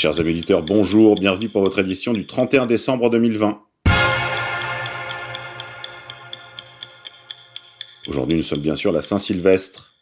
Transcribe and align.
Chers 0.00 0.18
auditeurs, 0.18 0.62
bonjour, 0.62 1.14
bienvenue 1.14 1.50
pour 1.50 1.60
votre 1.60 1.78
édition 1.78 2.14
du 2.14 2.24
31 2.24 2.64
décembre 2.64 3.10
2020. 3.10 3.60
Aujourd'hui, 8.08 8.38
nous 8.38 8.42
sommes 8.42 8.62
bien 8.62 8.76
sûr 8.76 8.92
la 8.92 9.02
Saint-Sylvestre. 9.02 9.94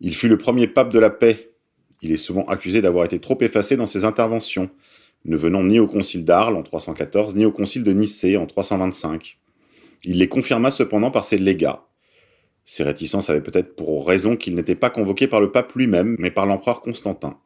Il 0.00 0.14
fut 0.14 0.28
le 0.28 0.38
premier 0.38 0.68
pape 0.68 0.92
de 0.92 1.00
la 1.00 1.10
paix. 1.10 1.50
Il 2.00 2.12
est 2.12 2.16
souvent 2.16 2.44
accusé 2.44 2.80
d'avoir 2.80 3.04
été 3.04 3.18
trop 3.18 3.36
effacé 3.40 3.76
dans 3.76 3.86
ses 3.86 4.04
interventions, 4.04 4.70
ne 5.24 5.36
venant 5.36 5.64
ni 5.64 5.80
au 5.80 5.88
concile 5.88 6.24
d'Arles 6.24 6.54
en 6.54 6.62
314, 6.62 7.34
ni 7.34 7.44
au 7.44 7.50
concile 7.50 7.82
de 7.82 7.92
Nicée 7.92 8.36
en 8.36 8.46
325. 8.46 9.40
Il 10.04 10.18
les 10.18 10.28
confirma 10.28 10.70
cependant 10.70 11.10
par 11.10 11.24
ses 11.24 11.38
légats. 11.38 11.88
Ces 12.64 12.84
réticences 12.84 13.30
avaient 13.30 13.42
peut-être 13.42 13.74
pour 13.74 14.06
raison 14.06 14.36
qu'il 14.36 14.54
n'était 14.54 14.76
pas 14.76 14.90
convoqué 14.90 15.26
par 15.26 15.40
le 15.40 15.50
pape 15.50 15.72
lui-même, 15.74 16.14
mais 16.20 16.30
par 16.30 16.46
l'empereur 16.46 16.82
Constantin. 16.82 17.36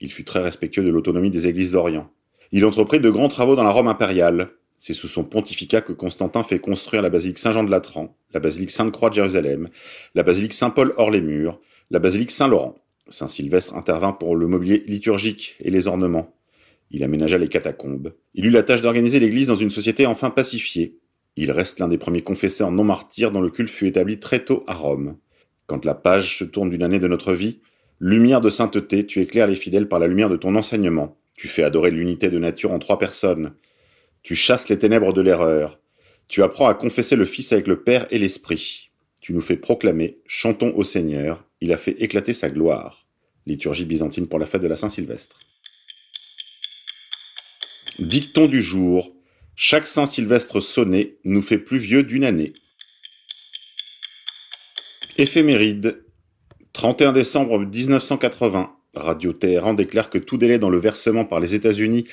Il 0.00 0.10
fut 0.10 0.24
très 0.24 0.40
respectueux 0.40 0.82
de 0.82 0.90
l'autonomie 0.90 1.30
des 1.30 1.46
églises 1.46 1.72
d'Orient. 1.72 2.10
Il 2.52 2.64
entreprit 2.64 3.00
de 3.00 3.10
grands 3.10 3.28
travaux 3.28 3.54
dans 3.54 3.62
la 3.62 3.70
Rome 3.70 3.88
impériale. 3.88 4.50
C'est 4.78 4.94
sous 4.94 5.08
son 5.08 5.24
pontificat 5.24 5.82
que 5.82 5.92
Constantin 5.92 6.42
fait 6.42 6.58
construire 6.58 7.02
la 7.02 7.10
basilique 7.10 7.38
Saint-Jean 7.38 7.64
de 7.64 7.70
Latran, 7.70 8.16
la 8.32 8.40
basilique 8.40 8.70
Sainte-Croix 8.70 9.10
de 9.10 9.14
Jérusalem, 9.14 9.68
la 10.14 10.22
basilique 10.22 10.54
Saint-Paul 10.54 10.94
hors 10.96 11.10
les 11.10 11.20
murs, 11.20 11.60
la 11.90 11.98
basilique 11.98 12.30
Saint-Laurent. 12.30 12.76
Saint 13.08 13.28
Sylvestre 13.28 13.76
intervint 13.76 14.12
pour 14.12 14.36
le 14.36 14.46
mobilier 14.46 14.82
liturgique 14.86 15.56
et 15.60 15.70
les 15.70 15.86
ornements. 15.86 16.32
Il 16.90 17.04
aménagea 17.04 17.38
les 17.38 17.48
catacombes. 17.48 18.14
Il 18.34 18.46
eut 18.46 18.50
la 18.50 18.62
tâche 18.62 18.80
d'organiser 18.80 19.20
l'Église 19.20 19.48
dans 19.48 19.54
une 19.54 19.70
société 19.70 20.06
enfin 20.06 20.30
pacifiée. 20.30 20.96
Il 21.36 21.50
reste 21.50 21.78
l'un 21.78 21.88
des 21.88 21.98
premiers 21.98 22.22
confesseurs 22.22 22.72
non 22.72 22.84
martyrs 22.84 23.30
dont 23.30 23.40
le 23.40 23.50
culte 23.50 23.70
fut 23.70 23.86
établi 23.86 24.18
très 24.18 24.44
tôt 24.44 24.64
à 24.66 24.74
Rome. 24.74 25.16
Quand 25.66 25.84
la 25.84 25.94
page 25.94 26.38
se 26.38 26.44
tourne 26.44 26.70
d'une 26.70 26.82
année 26.82 26.98
de 26.98 27.06
notre 27.06 27.32
vie, 27.32 27.60
lumière 28.00 28.40
de 28.40 28.50
sainteté, 28.50 29.06
tu 29.06 29.20
éclaires 29.20 29.46
les 29.46 29.54
fidèles 29.54 29.88
par 29.88 29.98
la 29.98 30.06
lumière 30.06 30.30
de 30.30 30.36
ton 30.36 30.56
enseignement. 30.56 31.18
Tu 31.34 31.48
fais 31.48 31.62
adorer 31.62 31.90
l'unité 31.90 32.30
de 32.30 32.38
nature 32.38 32.72
en 32.72 32.78
trois 32.78 32.98
personnes. 32.98 33.54
Tu 34.22 34.34
chasses 34.34 34.68
les 34.68 34.78
ténèbres 34.78 35.12
de 35.12 35.20
l'erreur. 35.20 35.78
Tu 36.28 36.42
apprends 36.42 36.68
à 36.68 36.74
confesser 36.74 37.16
le 37.16 37.24
Fils 37.24 37.52
avec 37.52 37.66
le 37.66 37.82
Père 37.82 38.06
et 38.10 38.18
l'Esprit. 38.18 38.90
Tu 39.20 39.32
nous 39.32 39.40
fais 39.40 39.56
proclamer, 39.56 40.18
chantons 40.26 40.72
au 40.74 40.84
Seigneur, 40.84 41.44
il 41.60 41.72
a 41.72 41.76
fait 41.76 41.96
éclater 42.02 42.32
sa 42.32 42.50
gloire. 42.50 43.06
Liturgie 43.46 43.84
byzantine 43.84 44.28
pour 44.28 44.38
la 44.38 44.46
fête 44.46 44.62
de 44.62 44.68
la 44.68 44.76
Saint-Sylvestre. 44.76 45.40
Dicton 47.98 48.46
du 48.46 48.62
jour. 48.62 49.14
Chaque 49.56 49.86
Saint-Sylvestre 49.86 50.60
sonné 50.60 51.18
nous 51.24 51.42
fait 51.42 51.58
plus 51.58 51.78
vieux 51.78 52.02
d'une 52.02 52.24
année. 52.24 52.54
Éphéméride. 55.18 56.02
31 56.72 57.12
décembre 57.12 57.58
1980. 57.58 58.72
Radio 58.94 59.32
Téhéran 59.32 59.74
déclare 59.74 60.08
que 60.08 60.18
tout 60.18 60.36
délai 60.36 60.58
dans 60.58 60.70
le 60.70 60.78
versement 60.78 61.24
par 61.24 61.40
les 61.40 61.54
États-Unis 61.54 62.06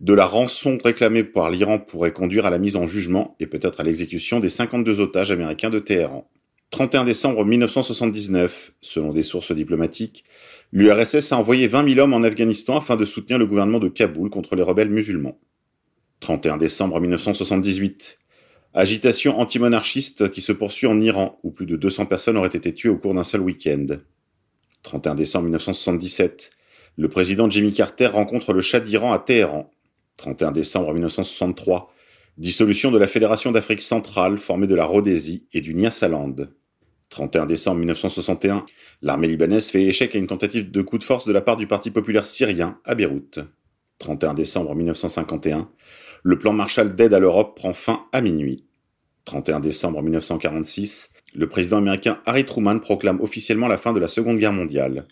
de 0.00 0.14
la 0.14 0.24
rançon 0.24 0.78
réclamée 0.82 1.24
par 1.24 1.50
l'Iran 1.50 1.78
pourrait 1.78 2.12
conduire 2.12 2.46
à 2.46 2.50
la 2.50 2.58
mise 2.58 2.76
en 2.76 2.86
jugement 2.86 3.36
et 3.40 3.46
peut-être 3.46 3.80
à 3.80 3.82
l'exécution 3.82 4.40
des 4.40 4.48
52 4.48 5.00
otages 5.00 5.30
américains 5.30 5.70
de 5.70 5.78
Téhéran. 5.78 6.30
31 6.70 7.04
décembre 7.04 7.44
1979, 7.44 8.72
selon 8.80 9.12
des 9.12 9.22
sources 9.22 9.52
diplomatiques, 9.52 10.24
l'URSS 10.72 11.32
a 11.32 11.38
envoyé 11.38 11.66
20 11.66 11.94
000 11.94 12.00
hommes 12.00 12.14
en 12.14 12.22
Afghanistan 12.22 12.76
afin 12.76 12.96
de 12.96 13.04
soutenir 13.04 13.38
le 13.38 13.46
gouvernement 13.46 13.78
de 13.78 13.88
Kaboul 13.88 14.30
contre 14.30 14.54
les 14.54 14.62
rebelles 14.62 14.90
musulmans. 14.90 15.38
31 16.20 16.58
décembre 16.58 17.00
1978, 17.00 18.18
agitation 18.74 19.40
antimonarchiste 19.40 20.30
qui 20.30 20.40
se 20.40 20.52
poursuit 20.52 20.86
en 20.86 21.00
Iran, 21.00 21.38
où 21.42 21.50
plus 21.50 21.66
de 21.66 21.76
200 21.76 22.06
personnes 22.06 22.36
auraient 22.36 22.48
été 22.48 22.72
tuées 22.72 22.90
au 22.90 22.98
cours 22.98 23.14
d'un 23.14 23.24
seul 23.24 23.40
week-end. 23.40 23.86
31 24.82 25.14
décembre 25.14 25.44
1977, 25.44 26.50
le 26.96 27.08
président 27.08 27.48
Jimmy 27.48 27.72
Carter 27.72 28.06
rencontre 28.06 28.52
le 28.52 28.60
Shah 28.60 28.80
d'Iran 28.80 29.12
à 29.12 29.18
Téhéran. 29.18 29.70
31 30.16 30.52
décembre 30.52 30.92
1963, 30.92 31.92
dissolution 32.38 32.90
de 32.90 32.98
la 32.98 33.06
Fédération 33.06 33.52
d'Afrique 33.52 33.82
centrale 33.82 34.38
formée 34.38 34.66
de 34.66 34.74
la 34.74 34.84
Rhodésie 34.84 35.46
et 35.52 35.60
du 35.60 35.74
Nyasaland. 35.74 36.34
31 37.10 37.46
décembre 37.46 37.78
1961, 37.78 38.66
l'armée 39.02 39.28
libanaise 39.28 39.70
fait 39.70 39.82
échec 39.82 40.14
à 40.14 40.18
une 40.18 40.26
tentative 40.26 40.70
de 40.70 40.82
coup 40.82 40.98
de 40.98 41.04
force 41.04 41.26
de 41.26 41.32
la 41.32 41.40
part 41.40 41.56
du 41.56 41.66
Parti 41.66 41.90
populaire 41.90 42.26
syrien 42.26 42.78
à 42.84 42.94
Beyrouth. 42.94 43.38
31 43.98 44.34
décembre 44.34 44.74
1951, 44.74 45.68
le 46.22 46.38
plan 46.38 46.52
Marshall 46.52 46.94
d'aide 46.94 47.14
à 47.14 47.18
l'Europe 47.18 47.56
prend 47.56 47.72
fin 47.74 48.06
à 48.12 48.20
minuit. 48.20 48.67
31 49.28 49.60
décembre 49.60 50.02
1946, 50.02 51.10
le 51.34 51.48
président 51.48 51.76
américain 51.76 52.20
Harry 52.24 52.46
Truman 52.46 52.80
proclame 52.80 53.20
officiellement 53.20 53.68
la 53.68 53.76
fin 53.76 53.92
de 53.92 54.00
la 54.00 54.08
Seconde 54.08 54.38
Guerre 54.38 54.54
mondiale. 54.54 55.06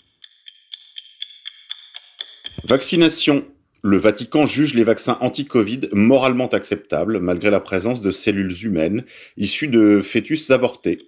Vaccination. 2.65 3.47
Le 3.83 3.99
Vatican 3.99 4.47
juge 4.47 4.75
les 4.75 4.83
vaccins 4.83 5.19
anti-Covid 5.21 5.91
moralement 5.93 6.49
acceptables 6.49 7.21
malgré 7.21 7.51
la 7.51 7.61
présence 7.61 8.01
de 8.01 8.11
cellules 8.11 8.65
humaines 8.65 9.05
issues 9.37 9.69
de 9.69 10.01
fœtus 10.01 10.51
avortés. 10.51 11.07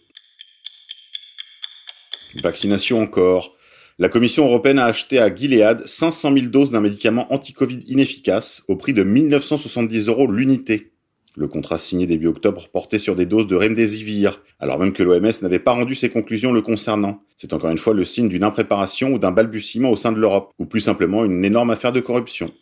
Vaccination 2.42 3.00
encore. 3.00 3.56
La 3.98 4.10
Commission 4.10 4.46
européenne 4.46 4.78
a 4.78 4.84
acheté 4.84 5.18
à 5.18 5.34
Gilead 5.34 5.84
500 5.86 6.34
000 6.34 6.46
doses 6.48 6.70
d'un 6.70 6.80
médicament 6.80 7.32
anti-Covid 7.32 7.80
inefficace 7.88 8.62
au 8.68 8.76
prix 8.76 8.92
de 8.92 9.02
1970 9.02 10.08
euros 10.08 10.30
l'unité. 10.30 10.92
Le 11.38 11.46
contrat 11.46 11.78
signé 11.78 12.08
début 12.08 12.26
octobre 12.26 12.66
portait 12.72 12.98
sur 12.98 13.14
des 13.14 13.24
doses 13.24 13.46
de 13.46 13.54
remdesivir, 13.54 14.42
alors 14.58 14.80
même 14.80 14.92
que 14.92 15.04
l'OMS 15.04 15.30
n'avait 15.40 15.60
pas 15.60 15.70
rendu 15.70 15.94
ses 15.94 16.10
conclusions 16.10 16.52
le 16.52 16.62
concernant. 16.62 17.22
C'est 17.36 17.52
encore 17.52 17.70
une 17.70 17.78
fois 17.78 17.94
le 17.94 18.04
signe 18.04 18.28
d'une 18.28 18.42
impréparation 18.42 19.12
ou 19.12 19.20
d'un 19.20 19.30
balbutiement 19.30 19.90
au 19.90 19.94
sein 19.94 20.10
de 20.10 20.18
l'Europe, 20.18 20.50
ou 20.58 20.66
plus 20.66 20.80
simplement 20.80 21.24
une 21.24 21.44
énorme 21.44 21.70
affaire 21.70 21.92
de 21.92 22.00
corruption. 22.00 22.52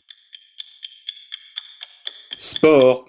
Sport. 2.36 3.08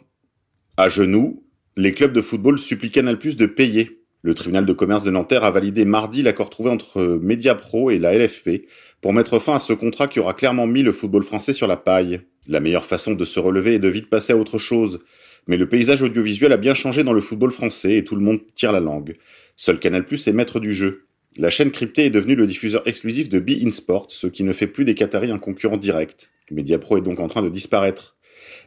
À 0.77 0.87
genoux, 0.87 1.43
les 1.75 1.93
clubs 1.93 2.13
de 2.13 2.21
football 2.21 2.57
supplient 2.59 2.91
Canal 2.91 3.19
Plus 3.19 3.35
de 3.35 3.45
payer. 3.45 4.05
Le 4.21 4.33
tribunal 4.33 4.65
de 4.65 4.71
commerce 4.71 5.03
de 5.03 5.11
Nanterre 5.11 5.43
a 5.43 5.51
validé 5.51 5.83
mardi 5.83 6.23
l'accord 6.23 6.49
trouvé 6.49 6.69
entre 6.69 7.19
Mediapro 7.21 7.91
et 7.91 7.99
la 7.99 8.17
LFP 8.17 8.69
pour 9.01 9.11
mettre 9.11 9.37
fin 9.37 9.55
à 9.55 9.59
ce 9.59 9.73
contrat 9.73 10.07
qui 10.07 10.21
aura 10.21 10.33
clairement 10.33 10.65
mis 10.65 10.81
le 10.81 10.93
football 10.93 11.23
français 11.23 11.51
sur 11.51 11.67
la 11.67 11.75
paille. 11.75 12.21
La 12.47 12.61
meilleure 12.61 12.85
façon 12.85 13.11
de 13.11 13.25
se 13.25 13.41
relever 13.41 13.73
est 13.73 13.79
de 13.79 13.89
vite 13.89 14.09
passer 14.09 14.31
à 14.31 14.37
autre 14.37 14.57
chose. 14.57 15.01
Mais 15.47 15.57
le 15.57 15.67
paysage 15.67 16.01
audiovisuel 16.01 16.51
a 16.51 16.57
bien 16.57 16.73
changé 16.73 17.03
dans 17.03 17.13
le 17.13 17.21
football 17.21 17.51
français 17.51 17.95
et 17.95 18.03
tout 18.03 18.15
le 18.15 18.21
monde 18.21 18.39
tire 18.53 18.71
la 18.71 18.79
langue. 18.79 19.17
Seul 19.55 19.79
Canal 19.79 20.05
Plus 20.05 20.27
est 20.27 20.33
maître 20.33 20.59
du 20.59 20.73
jeu. 20.73 21.05
La 21.37 21.49
chaîne 21.49 21.71
cryptée 21.71 22.05
est 22.05 22.09
devenue 22.09 22.35
le 22.35 22.47
diffuseur 22.47 22.87
exclusif 22.87 23.29
de 23.29 23.39
Be 23.39 23.63
In 23.63 23.71
Sport, 23.71 24.07
ce 24.09 24.27
qui 24.27 24.43
ne 24.43 24.53
fait 24.53 24.67
plus 24.67 24.85
des 24.85 24.95
Qataris 24.95 25.31
un 25.31 25.39
concurrent 25.39 25.77
direct. 25.77 26.31
Mediapro 26.51 26.97
est 26.97 27.01
donc 27.01 27.19
en 27.19 27.27
train 27.27 27.43
de 27.43 27.49
disparaître. 27.49 28.17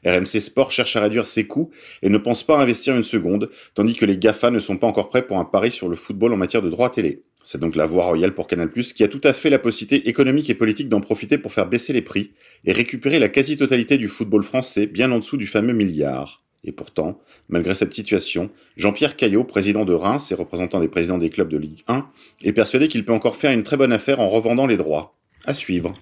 RMC 0.05 0.41
Sport 0.41 0.73
cherche 0.73 0.97
à 0.97 1.01
réduire 1.01 1.27
ses 1.27 1.47
coûts 1.47 1.71
et 2.03 2.09
ne 2.09 2.19
pense 2.19 2.43
pas 2.43 2.59
investir 2.59 2.97
une 2.97 3.05
seconde, 3.05 3.51
tandis 3.75 3.95
que 3.95 4.07
les 4.07 4.17
GAFA 4.17 4.51
ne 4.51 4.59
sont 4.59 4.77
pas 4.77 4.87
encore 4.87 5.09
prêts 5.09 5.27
pour 5.27 5.39
un 5.39 5.45
pari 5.45 5.71
sur 5.71 5.89
le 5.89 5.97
football 5.97 6.33
en 6.33 6.37
matière 6.37 6.63
de 6.63 6.71
droits 6.71 6.91
télé. 6.91 7.23
C'est 7.43 7.61
donc 7.61 7.75
la 7.75 7.87
voie 7.87 8.05
royale 8.05 8.35
pour 8.35 8.47
Canal+, 8.47 8.71
qui 8.71 9.03
a 9.03 9.09
tout 9.09 9.21
à 9.25 9.33
fait 9.33 9.51
la 9.51 9.59
possibilité 9.59 10.09
économique 10.09 10.51
et 10.51 10.55
politique 10.55 10.89
d'en 10.89 11.01
profiter 11.01 11.39
pour 11.39 11.53
faire 11.53 11.67
baisser 11.67 11.93
les 11.93 12.03
prix 12.03 12.33
et 12.65 12.73
récupérer 12.73 13.19
la 13.19 13.29
quasi-totalité 13.29 13.99
du 13.99 14.09
football 14.09 14.43
français 14.43 14.87
bien 14.87 15.11
en 15.11 15.19
dessous 15.19 15.37
du 15.37 15.47
fameux 15.47 15.73
milliard. 15.73 16.43
Et 16.65 16.73
pourtant, 16.73 17.21
malgré 17.49 17.75
cette 17.75 17.95
situation, 17.95 18.51
Jean-Pierre 18.77 19.17
Caillot, 19.17 19.45
président 19.45 19.85
de 19.85 19.95
Reims 19.95 20.31
et 20.31 20.35
représentant 20.35 20.81
des 20.81 20.89
présidents 20.89 21.19
des 21.19 21.31
clubs 21.31 21.49
de 21.49 21.57
Ligue 21.57 21.83
1, 21.89 22.07
est 22.43 22.53
persuadé 22.53 22.89
qu'il 22.89 23.05
peut 23.05 23.13
encore 23.13 23.37
faire 23.37 23.53
une 23.53 23.63
très 23.63 23.77
bonne 23.77 23.93
affaire 23.93 24.21
en 24.21 24.29
revendant 24.29 24.67
les 24.67 24.77
droits. 24.77 25.17
À 25.47 25.55
suivre. 25.55 25.95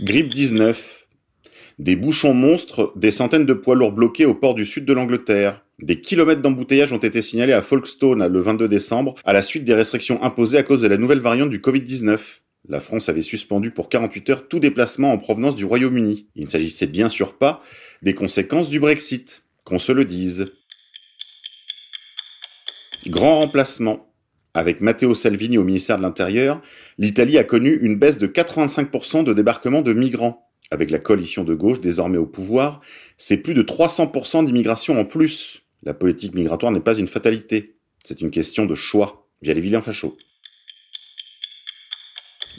Grippe 0.00 0.34
19. 0.34 1.06
Des 1.78 1.94
bouchons 1.94 2.34
monstres, 2.34 2.92
des 2.96 3.10
centaines 3.10 3.46
de 3.46 3.54
poids 3.54 3.76
lourds 3.76 3.92
bloqués 3.92 4.26
au 4.26 4.34
port 4.34 4.54
du 4.54 4.66
sud 4.66 4.84
de 4.86 4.92
l'Angleterre. 4.92 5.62
Des 5.78 6.00
kilomètres 6.00 6.40
d'embouteillage 6.40 6.92
ont 6.92 6.98
été 6.98 7.22
signalés 7.22 7.52
à 7.52 7.62
Folkestone 7.62 8.26
le 8.26 8.40
22 8.40 8.66
décembre 8.66 9.14
à 9.24 9.34
la 9.34 9.42
suite 9.42 9.64
des 9.64 9.74
restrictions 9.74 10.22
imposées 10.22 10.58
à 10.58 10.62
cause 10.62 10.80
de 10.80 10.88
la 10.88 10.96
nouvelle 10.96 11.20
variante 11.20 11.50
du 11.50 11.58
Covid-19. 11.58 12.18
La 12.68 12.80
France 12.80 13.08
avait 13.08 13.22
suspendu 13.22 13.70
pour 13.70 13.88
48 13.88 14.30
heures 14.30 14.48
tout 14.48 14.58
déplacement 14.58 15.12
en 15.12 15.18
provenance 15.18 15.56
du 15.56 15.64
Royaume-Uni. 15.64 16.28
Il 16.34 16.44
ne 16.44 16.50
s'agissait 16.50 16.86
bien 16.86 17.08
sûr 17.08 17.38
pas 17.38 17.62
des 18.02 18.14
conséquences 18.14 18.68
du 18.68 18.80
Brexit, 18.80 19.44
qu'on 19.64 19.78
se 19.78 19.92
le 19.92 20.04
dise. 20.04 20.52
Grand 23.06 23.38
remplacement. 23.38 24.12
Avec 24.54 24.80
Matteo 24.80 25.14
Salvini 25.14 25.58
au 25.58 25.64
ministère 25.64 25.98
de 25.98 26.02
l'Intérieur, 26.02 26.62
l'Italie 26.98 27.38
a 27.38 27.44
connu 27.44 27.78
une 27.82 27.96
baisse 27.96 28.18
de 28.18 28.26
85% 28.26 29.22
de 29.22 29.32
débarquement 29.32 29.82
de 29.82 29.92
migrants 29.92 30.46
avec 30.70 30.90
la 30.90 30.98
coalition 30.98 31.44
de 31.44 31.54
gauche 31.54 31.80
désormais 31.80 32.18
au 32.18 32.26
pouvoir, 32.26 32.80
c'est 33.16 33.36
plus 33.36 33.54
de 33.54 33.62
300% 33.62 34.44
d'immigration 34.44 34.98
en 34.98 35.04
plus. 35.04 35.62
La 35.82 35.94
politique 35.94 36.34
migratoire 36.34 36.72
n'est 36.72 36.80
pas 36.80 36.96
une 36.96 37.06
fatalité, 37.06 37.76
c'est 38.04 38.20
une 38.20 38.30
question 38.30 38.66
de 38.66 38.74
choix, 38.74 39.28
via 39.42 39.54
les 39.54 39.80
fachos. 39.80 40.16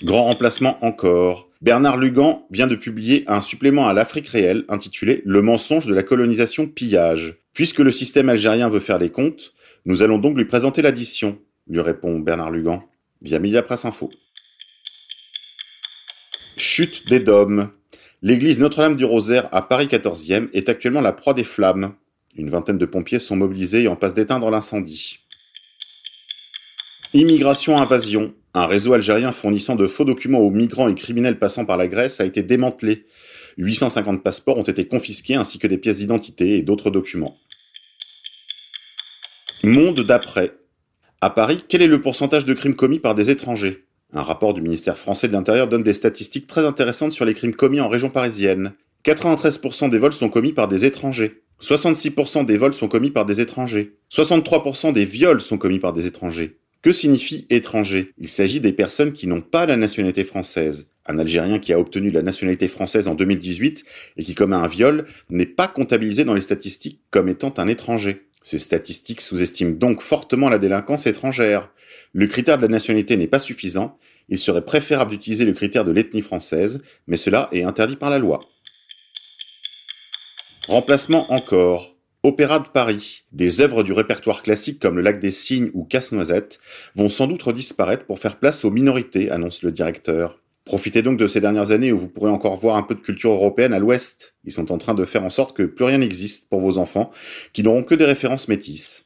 Grand 0.03 0.25
remplacement 0.25 0.83
encore. 0.85 1.49
Bernard 1.61 1.97
Lugan 1.97 2.45
vient 2.51 2.67
de 2.67 2.75
publier 2.75 3.23
un 3.27 3.41
supplément 3.41 3.87
à 3.87 3.93
l'Afrique 3.93 4.27
réelle 4.27 4.63
intitulé 4.69 5.23
Le 5.25 5.41
mensonge 5.41 5.87
de 5.87 5.93
la 5.93 6.03
colonisation 6.03 6.67
pillage. 6.67 7.37
Puisque 7.53 7.79
le 7.79 7.91
système 7.91 8.29
algérien 8.29 8.69
veut 8.69 8.79
faire 8.79 8.99
les 8.99 9.09
comptes, 9.09 9.53
nous 9.85 10.03
allons 10.03 10.19
donc 10.19 10.37
lui 10.37 10.45
présenter 10.45 10.83
l'addition, 10.83 11.39
lui 11.67 11.81
répond 11.81 12.19
Bernard 12.19 12.51
Lugan, 12.51 12.83
via 13.23 13.39
Mediapresse 13.39 13.85
Info. 13.85 14.11
Chute 16.57 17.07
des 17.07 17.19
dômes. 17.19 17.71
L'église 18.21 18.59
Notre-Dame 18.59 18.97
du 18.97 19.05
Rosaire 19.05 19.49
à 19.51 19.63
Paris 19.63 19.87
14e 19.87 20.49
est 20.53 20.69
actuellement 20.69 21.01
la 21.01 21.13
proie 21.13 21.33
des 21.33 21.43
flammes. 21.43 21.93
Une 22.35 22.51
vingtaine 22.51 22.77
de 22.77 22.85
pompiers 22.85 23.19
sont 23.19 23.35
mobilisés 23.35 23.83
et 23.83 23.87
en 23.87 23.95
passe 23.95 24.13
d'éteindre 24.13 24.51
l'incendie. 24.51 25.19
Immigration-invasion. 27.13 28.35
Un 28.57 28.65
réseau 28.65 28.93
algérien 28.93 29.31
fournissant 29.31 29.75
de 29.75 29.85
faux 29.85 30.03
documents 30.03 30.39
aux 30.39 30.49
migrants 30.49 30.87
et 30.87 30.95
criminels 30.95 31.37
passant 31.37 31.63
par 31.63 31.77
la 31.77 31.87
Grèce 31.87 32.19
a 32.19 32.25
été 32.25 32.41
démantelé. 32.41 33.05
850 33.59 34.23
passeports 34.23 34.57
ont 34.57 34.63
été 34.63 34.87
confisqués 34.87 35.35
ainsi 35.35 35.59
que 35.59 35.67
des 35.67 35.77
pièces 35.77 35.97
d'identité 35.97 36.57
et 36.57 36.63
d'autres 36.63 36.89
documents. 36.89 37.37
Monde 39.63 39.99
d'après. 39.99 40.57
À 41.21 41.29
Paris, 41.29 41.65
quel 41.69 41.83
est 41.83 41.87
le 41.87 42.01
pourcentage 42.01 42.45
de 42.45 42.55
crimes 42.55 42.75
commis 42.75 42.97
par 42.97 43.13
des 43.13 43.29
étrangers? 43.29 43.85
Un 44.11 44.23
rapport 44.23 44.55
du 44.55 44.63
ministère 44.63 44.97
français 44.97 45.27
de 45.27 45.33
l'Intérieur 45.33 45.67
donne 45.67 45.83
des 45.83 45.93
statistiques 45.93 46.47
très 46.47 46.65
intéressantes 46.65 47.11
sur 47.11 47.25
les 47.25 47.35
crimes 47.35 47.53
commis 47.53 47.79
en 47.79 47.89
région 47.89 48.09
parisienne. 48.09 48.73
93% 49.05 49.91
des 49.91 49.99
vols 49.99 50.13
sont 50.13 50.29
commis 50.29 50.53
par 50.53 50.67
des 50.67 50.83
étrangers. 50.83 51.43
66% 51.61 52.47
des 52.47 52.57
vols 52.57 52.73
sont 52.73 52.87
commis 52.87 53.11
par 53.11 53.27
des 53.27 53.39
étrangers. 53.39 53.99
63% 54.11 54.93
des 54.93 55.05
viols 55.05 55.41
sont 55.41 55.59
commis 55.59 55.77
par 55.77 55.93
des 55.93 56.07
étrangers. 56.07 56.57
Que 56.81 56.93
signifie 56.93 57.45
étranger? 57.49 58.13
Il 58.17 58.27
s'agit 58.27 58.59
des 58.59 58.73
personnes 58.73 59.13
qui 59.13 59.27
n'ont 59.27 59.41
pas 59.41 59.65
la 59.65 59.77
nationalité 59.77 60.23
française. 60.23 60.91
Un 61.05 61.17
Algérien 61.17 61.59
qui 61.59 61.73
a 61.73 61.79
obtenu 61.79 62.09
la 62.11 62.21
nationalité 62.21 62.67
française 62.67 63.07
en 63.07 63.15
2018 63.15 63.83
et 64.17 64.23
qui 64.23 64.35
commet 64.35 64.55
un 64.55 64.67
viol 64.67 65.07
n'est 65.29 65.45
pas 65.45 65.67
comptabilisé 65.67 66.23
dans 66.23 66.33
les 66.33 66.41
statistiques 66.41 67.01
comme 67.09 67.29
étant 67.29 67.53
un 67.57 67.67
étranger. 67.67 68.27
Ces 68.41 68.59
statistiques 68.59 69.21
sous-estiment 69.21 69.71
donc 69.71 70.01
fortement 70.01 70.49
la 70.49 70.59
délinquance 70.59 71.07
étrangère. 71.07 71.69
Le 72.13 72.27
critère 72.27 72.57
de 72.57 72.63
la 72.63 72.67
nationalité 72.67 73.17
n'est 73.17 73.27
pas 73.27 73.39
suffisant, 73.39 73.97
il 74.29 74.39
serait 74.39 74.63
préférable 74.63 75.11
d'utiliser 75.11 75.45
le 75.45 75.53
critère 75.53 75.85
de 75.85 75.91
l'ethnie 75.91 76.21
française, 76.21 76.81
mais 77.07 77.17
cela 77.17 77.49
est 77.51 77.63
interdit 77.63 77.95
par 77.95 78.09
la 78.09 78.19
loi. 78.19 78.41
Remplacement 80.67 81.31
encore. 81.31 81.96
Opéra 82.23 82.59
de 82.59 82.67
Paris. 82.67 83.23
Des 83.31 83.61
œuvres 83.61 83.83
du 83.83 83.93
répertoire 83.93 84.41
classique 84.41 84.79
comme 84.79 84.95
Le 84.95 85.01
Lac 85.01 85.19
des 85.19 85.31
Cygnes 85.31 85.69
ou 85.73 85.85
Casse-Noisette 85.85 86.59
vont 86.95 87.09
sans 87.09 87.27
doute 87.27 87.47
disparaître 87.53 88.05
pour 88.05 88.19
faire 88.19 88.37
place 88.37 88.65
aux 88.65 88.71
minorités, 88.71 89.29
annonce 89.29 89.61
le 89.61 89.71
directeur. 89.71 90.39
Profitez 90.65 91.01
donc 91.01 91.17
de 91.17 91.27
ces 91.27 91.39
dernières 91.39 91.71
années 91.71 91.93
où 91.93 91.99
vous 91.99 92.09
pourrez 92.09 92.31
encore 92.31 92.57
voir 92.57 92.75
un 92.75 92.83
peu 92.83 92.95
de 92.95 92.99
culture 92.99 93.31
européenne 93.31 93.73
à 93.73 93.79
l'ouest. 93.79 94.35
Ils 94.43 94.51
sont 94.51 94.71
en 94.71 94.77
train 94.77 94.95
de 94.95 95.05
faire 95.05 95.23
en 95.23 95.29
sorte 95.29 95.55
que 95.55 95.63
plus 95.63 95.85
rien 95.85 95.99
n'existe 95.99 96.49
pour 96.49 96.59
vos 96.59 96.77
enfants, 96.77 97.11
qui 97.53 97.63
n'auront 97.63 97.83
que 97.83 97.95
des 97.95 98.03
références 98.03 98.49
métisses. 98.49 99.05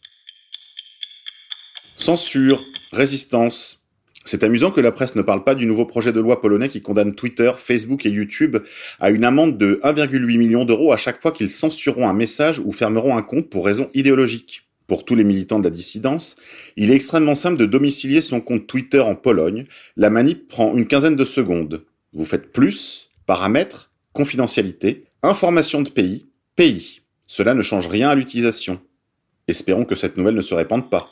Censure, 1.93 2.63
résistance, 2.91 3.80
c'est 4.23 4.44
amusant 4.44 4.71
que 4.71 4.81
la 4.81 4.91
presse 4.91 5.15
ne 5.15 5.21
parle 5.21 5.44
pas 5.44 5.56
du 5.56 5.65
nouveau 5.65 5.85
projet 5.85 6.13
de 6.13 6.19
loi 6.19 6.41
polonais 6.41 6.69
qui 6.69 6.81
condamne 6.81 7.15
Twitter, 7.15 7.51
Facebook 7.57 8.06
et 8.06 8.09
YouTube 8.09 8.57
à 9.00 9.09
une 9.09 9.25
amende 9.25 9.57
de 9.57 9.79
1,8 9.83 10.38
million 10.38 10.65
d'euros 10.65 10.94
à 10.94 10.97
chaque 10.97 11.21
fois 11.21 11.31
qu'ils 11.31 11.50
censureront 11.50 12.07
un 12.07 12.13
message 12.13 12.59
ou 12.59 12.71
fermeront 12.71 13.18
un 13.18 13.23
compte 13.23 13.50
pour 13.50 13.65
raisons 13.65 13.89
idéologiques. 13.94 14.68
Pour 14.88 15.06
tous 15.06 15.15
les 15.15 15.23
militants 15.23 15.59
de 15.59 15.63
la 15.63 15.69
dissidence, 15.69 16.35
il 16.75 16.91
est 16.91 16.95
extrêmement 16.95 17.35
simple 17.35 17.57
de 17.57 17.65
domicilier 17.65 18.21
son 18.21 18.41
compte 18.41 18.68
Twitter 18.68 19.00
en 19.00 19.15
Pologne. 19.15 19.65
La 19.95 20.09
manip 20.09 20.47
prend 20.50 20.75
une 20.75 20.85
quinzaine 20.85 21.15
de 21.15 21.25
secondes. 21.25 21.85
Vous 22.13 22.25
faites 22.25 22.51
plus, 22.51 23.09
paramètres, 23.25 23.91
confidentialité, 24.12 25.06
information 25.24 25.81
de 25.81 25.89
pays, 25.89 26.27
pays. 26.57 27.01
Cela 27.25 27.53
ne 27.53 27.62
change 27.62 27.88
rien 27.88 28.09
à 28.09 28.15
l'utilisation. 28.15 28.81
Espérons 29.47 29.85
que 29.85 29.95
cette 29.95 30.17
nouvelle 30.17 30.35
ne 30.35 30.41
se 30.41 30.53
répande 30.53 30.89
pas. 30.89 31.09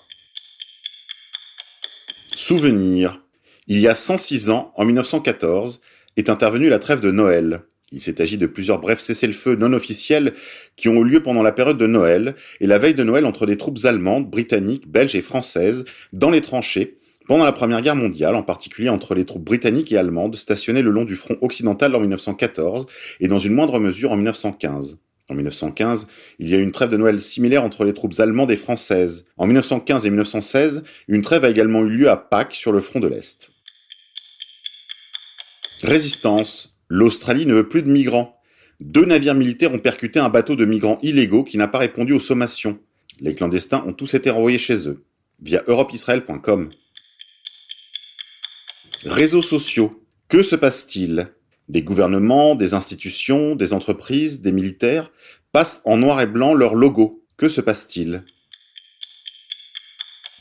Souvenir. 2.42 3.22
Il 3.68 3.80
y 3.80 3.90
a 3.90 3.94
106 3.94 4.50
ans, 4.50 4.72
en 4.78 4.86
1914, 4.86 5.82
est 6.16 6.30
intervenue 6.30 6.70
la 6.70 6.80
trêve 6.80 7.02
de 7.02 7.12
Noël. 7.12 7.64
Il 7.92 8.00
s'est 8.00 8.22
agi 8.22 8.38
de 8.38 8.46
plusieurs 8.46 8.80
brefs 8.80 9.02
cessez-le-feu 9.02 9.58
non 9.58 9.74
officiels 9.74 10.34
qui 10.78 10.88
ont 10.88 11.02
eu 11.02 11.04
lieu 11.04 11.22
pendant 11.22 11.44
la 11.44 11.52
période 11.52 11.78
de 11.78 11.86
Noël 11.86 12.36
et 12.62 12.66
la 12.66 12.78
veille 12.78 12.94
de 12.94 13.04
Noël 13.04 13.26
entre 13.26 13.46
des 13.46 13.58
troupes 13.58 13.80
allemandes, 13.84 14.30
britanniques, 14.30 14.88
belges 14.88 15.16
et 15.16 15.22
françaises 15.22 15.84
dans 16.14 16.30
les 16.30 16.40
tranchées 16.40 16.96
pendant 17.28 17.44
la 17.44 17.52
Première 17.52 17.82
Guerre 17.82 17.98
mondiale, 17.98 18.36
en 18.36 18.44
particulier 18.44 18.88
entre 18.88 19.16
les 19.16 19.26
troupes 19.26 19.44
britanniques 19.44 19.92
et 19.92 19.98
allemandes 19.98 20.38
stationnées 20.38 20.82
le 20.82 20.92
long 20.92 21.04
du 21.04 21.18
front 21.18 21.36
occidental 21.42 21.94
en 21.94 22.00
1914 22.00 22.88
et 23.20 23.28
dans 23.28 23.40
une 23.40 23.54
moindre 23.54 23.80
mesure 23.80 24.14
en 24.14 24.16
1915. 24.16 24.98
En 25.30 25.36
1915, 25.36 26.08
il 26.40 26.50
y 26.50 26.56
a 26.56 26.58
eu 26.58 26.64
une 26.64 26.72
trêve 26.72 26.90
de 26.90 26.98
Noël 26.98 27.22
similaire 27.22 27.64
entre 27.64 27.86
les 27.86 27.94
troupes 27.94 28.20
allemandes 28.20 28.52
et 28.52 28.56
françaises. 28.56 29.28
En 29.38 29.46
1915 29.46 30.08
et 30.08 30.10
1916, 30.10 30.84
une 31.08 31.22
trêve 31.22 31.46
a 31.46 31.50
également 31.50 31.82
eu 31.82 31.90
lieu 31.90 32.10
à 32.10 32.18
Pâques 32.18 32.56
sur 32.56 32.72
le 32.72 32.80
front 32.80 33.00
de 33.00 33.08
l'Est. 33.08 33.52
Résistance. 35.84 36.80
L'Australie 36.90 37.46
ne 37.46 37.54
veut 37.54 37.70
plus 37.70 37.84
de 37.84 37.90
migrants. 37.90 38.42
Deux 38.80 39.06
navires 39.06 39.36
militaires 39.36 39.74
ont 39.74 39.80
percuté 39.80 40.20
un 40.20 40.30
bateau 40.30 40.56
de 40.56 40.66
migrants 40.66 41.00
illégaux 41.04 41.44
qui 41.44 41.58
n'a 41.58 41.68
pas 41.68 41.78
répondu 41.78 42.14
aux 42.14 42.20
sommations. 42.20 42.80
Les 43.22 43.36
clandestins 43.36 43.84
ont 43.86 43.94
tous 43.94 44.14
été 44.16 44.30
renvoyés 44.30 44.58
chez 44.58 44.88
eux, 44.88 45.04
via 45.42 45.64
europeisrael.com. 45.68 46.72
Réseaux 49.06 49.42
sociaux. 49.44 50.04
Que 50.28 50.44
se 50.44 50.56
passe-t-il? 50.56 51.32
Des 51.70 51.84
gouvernements, 51.84 52.56
des 52.56 52.74
institutions, 52.74 53.56
des 53.56 53.74
entreprises, 53.74 54.42
des 54.42 54.52
militaires 54.52 55.12
passent 55.52 55.82
en 55.86 55.98
noir 55.98 56.22
et 56.22 56.28
blanc 56.28 56.54
leur 56.54 56.76
logo. 56.76 57.24
Que 57.38 57.48
se 57.48 57.62
passe-t-il? 57.62 58.24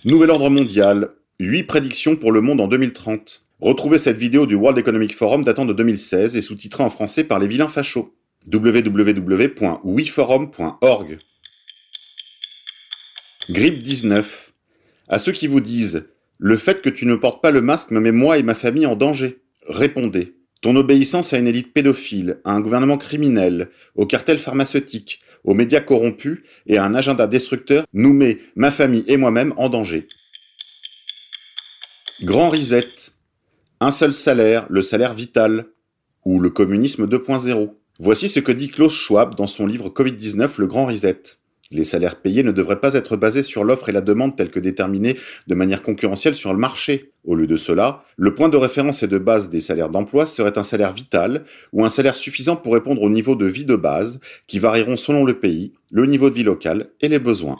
Nouvel 0.04 0.30
ordre 0.30 0.50
mondial. 0.50 1.10
8 1.38 1.64
prédictions 1.64 2.16
pour 2.16 2.32
le 2.32 2.40
monde 2.40 2.60
en 2.60 2.66
2030. 2.66 3.44
Retrouvez 3.60 3.98
cette 3.98 4.16
vidéo 4.16 4.46
du 4.46 4.54
World 4.54 4.78
Economic 4.78 5.14
Forum 5.14 5.44
datant 5.44 5.66
de 5.66 5.72
2016 5.72 6.36
et 6.36 6.40
sous-titrée 6.40 6.82
en 6.82 6.90
français 6.90 7.25
par 7.25 7.38
les 7.38 7.46
vilains 7.46 7.69
fachos. 7.69 8.14
www.wiforum.org 8.52 11.19
Grippe 13.50 13.82
19. 13.82 14.52
À 15.08 15.19
ceux 15.19 15.32
qui 15.32 15.46
vous 15.46 15.60
disent 15.60 16.06
Le 16.38 16.56
fait 16.56 16.82
que 16.82 16.90
tu 16.90 17.06
ne 17.06 17.16
portes 17.16 17.42
pas 17.42 17.50
le 17.50 17.60
masque 17.60 17.90
me 17.90 18.00
met 18.00 18.12
moi 18.12 18.38
et 18.38 18.42
ma 18.42 18.54
famille 18.54 18.86
en 18.86 18.96
danger. 18.96 19.42
Répondez 19.69 20.38
ton 20.60 20.76
obéissance 20.76 21.32
à 21.32 21.38
une 21.38 21.46
élite 21.46 21.72
pédophile, 21.72 22.40
à 22.44 22.52
un 22.52 22.60
gouvernement 22.60 22.99
criminel, 22.99 23.70
au 23.94 24.06
cartel 24.06 24.38
pharmaceutique, 24.38 25.20
aux 25.44 25.55
médias 25.55 25.81
corrompus 25.81 26.42
et 26.66 26.78
à 26.78 26.85
un 26.85 26.94
agenda 26.94 27.26
destructeur 27.26 27.85
nous 27.92 28.12
met, 28.12 28.38
ma 28.56 28.71
famille 28.71 29.04
et 29.06 29.16
moi-même, 29.16 29.54
en 29.56 29.68
danger. 29.68 30.09
Grand 32.23 32.50
Reset. 32.50 33.12
Un 33.80 33.92
seul 33.92 34.12
salaire, 34.12 34.66
le 34.68 34.83
salaire 34.83 35.14
vital. 35.14 35.66
Ou 36.25 36.40
le 36.40 36.50
communisme 36.50 37.06
2.0. 37.06 37.71
Voici 38.00 38.28
ce 38.28 38.40
que 38.40 38.52
dit 38.52 38.68
Klaus 38.68 38.92
Schwab 38.92 39.37
dans 39.37 39.47
son 39.47 39.66
livre 39.66 39.88
Covid-19, 39.88 40.50
le 40.59 40.66
Grand 40.66 40.87
Reset. 40.87 41.23
Les 41.70 41.84
salaires 41.84 42.16
payés 42.16 42.42
ne 42.42 42.50
devraient 42.50 42.80
pas 42.80 42.94
être 42.94 43.18
basés 43.18 43.42
sur 43.42 43.62
l'offre 43.62 43.90
et 43.90 43.92
la 43.92 44.00
demande 44.00 44.34
telles 44.37 44.50
que 44.50 44.58
déterminées 44.58 45.18
de 45.46 45.54
manière 45.54 45.82
concurrentielle 45.82 46.34
sur 46.34 46.54
le 46.54 46.58
marché. 46.58 47.12
Au 47.25 47.34
lieu 47.34 47.46
de 47.46 47.58
cela, 47.58 48.04
le 48.16 48.34
point 48.34 48.48
de 48.48 48.56
référence 48.56 49.02
et 49.02 49.06
de 49.06 49.18
base 49.18 49.50
des 49.50 49.60
salaires 49.60 49.90
d'emploi 49.90 50.25
serait 50.25 50.56
un 50.56 50.62
salaire 50.62 50.94
vital 50.94 51.44
ou 51.75 51.84
un 51.84 51.90
salaire 51.90 52.16
suffisant 52.16 52.56
pour 52.56 52.72
répondre 52.72 53.02
au 53.02 53.10
niveau 53.10 53.34
de 53.34 53.44
vie 53.44 53.66
de 53.66 53.76
base 53.76 54.18
qui 54.46 54.58
varieront 54.58 54.96
selon 54.96 55.26
le 55.26 55.38
pays, 55.38 55.75
le 55.90 56.06
niveau 56.06 56.30
de 56.30 56.37
vie 56.37 56.42
local 56.42 56.88
et 57.02 57.08
les 57.08 57.18
besoins. 57.18 57.58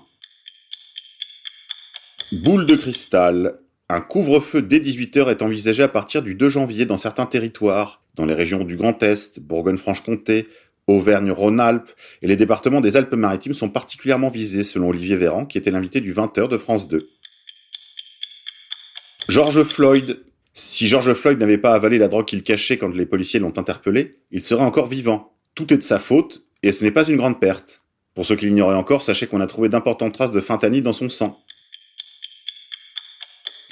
Boule 2.33 2.65
de 2.65 2.77
cristal. 2.77 3.59
Un 3.91 4.01
couvre-feu 4.01 4.63
dès 4.63 4.81
18h 4.81 5.31
est 5.31 5.43
envisagé 5.43 5.83
à 5.83 5.89
partir 5.89 6.23
du 6.23 6.35
2 6.35 6.49
janvier 6.49 6.87
dans 6.87 6.97
certains 6.97 7.27
territoires, 7.27 8.03
dans 8.17 8.25
les 8.25 8.35
régions 8.35 8.65
du 8.65 8.77
Grand 8.77 9.03
Est, 9.03 9.41
Bourgogne-Franche-Comté, 9.41 10.49
Auvergne-Rhône-Alpes 10.89 11.91
et 12.23 12.27
les 12.27 12.37
départements 12.37 12.81
des 12.81 12.97
Alpes-Maritimes 12.97 13.53
sont 13.53 13.69
particulièrement 13.69 14.29
visés, 14.29 14.65
selon 14.65 14.89
Olivier 14.89 15.17
Véran, 15.17 15.47
qui 15.47 15.59
était 15.59 15.71
l'invité 15.71 16.01
du 16.01 16.13
20h 16.13 16.49
de 16.49 16.59
France 16.59 16.89
2. 16.89 17.09
George 19.29 19.63
Floyd. 19.63 20.25
Si 20.55 20.89
George 20.89 21.13
Floyd 21.13 21.39
n'avait 21.39 21.59
pas 21.59 21.75
avalé 21.75 21.99
la 21.99 22.09
drogue 22.09 22.27
qu'il 22.27 22.43
cachait 22.43 22.79
quand 22.79 22.89
les 22.89 23.07
policiers 23.07 23.39
l'ont 23.39 23.57
interpellé, 23.57 24.19
il 24.33 24.43
serait 24.43 24.65
encore 24.65 24.87
vivant. 24.87 25.37
Tout 25.55 25.73
est 25.73 25.77
de 25.77 25.83
sa 25.83 25.99
faute, 25.99 26.43
et 26.63 26.73
ce 26.73 26.83
n'est 26.83 26.91
pas 26.91 27.07
une 27.07 27.17
grande 27.17 27.39
perte. 27.39 27.85
Pour 28.15 28.27
ceux 28.27 28.35
qui 28.35 28.47
l'ignoraient 28.47 28.75
encore, 28.75 29.03
sachez 29.03 29.29
qu'on 29.29 29.41
a 29.41 29.47
trouvé 29.47 29.69
d'importantes 29.69 30.15
traces 30.15 30.33
de 30.33 30.41
fentanyl 30.41 30.83
dans 30.83 30.93
son 30.93 31.09
sang. 31.09 31.41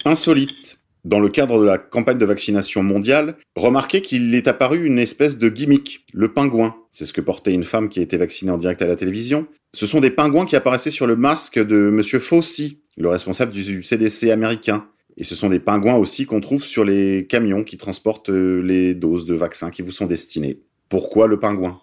Insolite 0.04 0.78
dans 1.06 1.20
le 1.20 1.28
cadre 1.28 1.60
de 1.60 1.64
la 1.64 1.78
campagne 1.78 2.18
de 2.18 2.26
vaccination 2.26 2.82
mondiale, 2.82 3.36
remarquez 3.54 4.02
qu'il 4.02 4.34
est 4.34 4.48
apparu 4.48 4.84
une 4.84 4.98
espèce 4.98 5.38
de 5.38 5.48
gimmick, 5.48 6.04
le 6.12 6.32
pingouin. 6.32 6.74
C'est 6.90 7.04
ce 7.04 7.12
que 7.12 7.20
portait 7.20 7.54
une 7.54 7.62
femme 7.62 7.88
qui 7.88 8.00
a 8.00 8.02
été 8.02 8.16
vaccinée 8.16 8.50
en 8.50 8.58
direct 8.58 8.82
à 8.82 8.88
la 8.88 8.96
télévision. 8.96 9.46
Ce 9.72 9.86
sont 9.86 10.00
des 10.00 10.10
pingouins 10.10 10.46
qui 10.46 10.56
apparaissaient 10.56 10.90
sur 10.90 11.06
le 11.06 11.14
masque 11.14 11.64
de 11.64 11.90
Monsieur 11.90 12.18
Fauci, 12.18 12.80
le 12.96 13.08
responsable 13.08 13.52
du 13.52 13.84
CDC 13.84 14.32
américain. 14.32 14.88
Et 15.16 15.22
ce 15.22 15.36
sont 15.36 15.48
des 15.48 15.60
pingouins 15.60 15.94
aussi 15.94 16.26
qu'on 16.26 16.40
trouve 16.40 16.64
sur 16.64 16.84
les 16.84 17.26
camions 17.28 17.62
qui 17.62 17.78
transportent 17.78 18.30
euh, 18.30 18.60
les 18.60 18.94
doses 18.94 19.26
de 19.26 19.34
vaccins 19.34 19.70
qui 19.70 19.82
vous 19.82 19.92
sont 19.92 20.06
destinées. 20.06 20.58
Pourquoi 20.88 21.28
le 21.28 21.38
pingouin? 21.38 21.80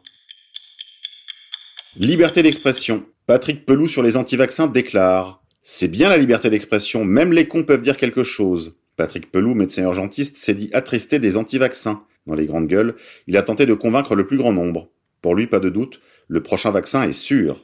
Liberté 1.95 2.43
d'expression. 2.43 3.05
Patrick 3.25 3.65
Pelou 3.65 3.87
sur 3.87 4.03
les 4.03 4.17
anti-vaccins 4.17 4.67
déclare 4.67 5.41
C'est 5.61 5.87
bien 5.87 6.09
la 6.09 6.17
liberté 6.17 6.49
d'expression, 6.49 7.05
même 7.05 7.31
les 7.31 7.47
cons 7.47 7.63
peuvent 7.63 7.81
dire 7.81 7.95
quelque 7.95 8.25
chose. 8.25 8.75
Patrick 8.95 9.31
Pelou, 9.31 9.53
médecin 9.55 9.83
urgentiste, 9.83 10.37
s'est 10.37 10.53
dit 10.53 10.69
attristé 10.73 11.19
des 11.19 11.37
anti-vaccins. 11.37 12.03
dans 12.25 12.35
les 12.35 12.45
grandes 12.45 12.67
gueules, 12.67 12.95
il 13.27 13.35
a 13.35 13.43
tenté 13.43 13.65
de 13.65 13.73
convaincre 13.73 14.15
le 14.15 14.25
plus 14.25 14.37
grand 14.37 14.53
nombre. 14.53 14.89
Pour 15.21 15.35
lui, 15.35 15.47
pas 15.47 15.59
de 15.59 15.69
doute, 15.69 15.99
le 16.27 16.41
prochain 16.41 16.71
vaccin 16.71 17.03
est 17.03 17.13
sûr. 17.13 17.61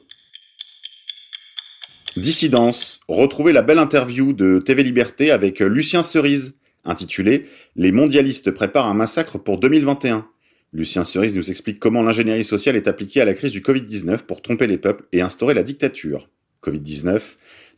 Dissidence. 2.16 3.00
Retrouvez 3.08 3.52
la 3.52 3.62
belle 3.62 3.78
interview 3.78 4.32
de 4.32 4.58
TV 4.58 4.82
Liberté 4.82 5.30
avec 5.30 5.60
Lucien 5.60 6.02
Cerise, 6.02 6.54
intitulée 6.84 7.46
Les 7.76 7.92
mondialistes 7.92 8.50
préparent 8.50 8.88
un 8.88 8.94
massacre 8.94 9.38
pour 9.38 9.58
2021. 9.58 10.26
Lucien 10.72 11.04
Cerise 11.04 11.36
nous 11.36 11.50
explique 11.50 11.78
comment 11.78 12.02
l'ingénierie 12.02 12.44
sociale 12.44 12.76
est 12.76 12.88
appliquée 12.88 13.20
à 13.20 13.24
la 13.24 13.34
crise 13.34 13.52
du 13.52 13.60
Covid-19 13.60 14.18
pour 14.18 14.42
tromper 14.42 14.66
les 14.66 14.78
peuples 14.78 15.04
et 15.12 15.20
instaurer 15.20 15.54
la 15.54 15.62
dictature. 15.62 16.28
Covid-19, 16.62 17.20